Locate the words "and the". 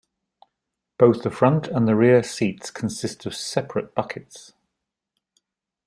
1.67-1.95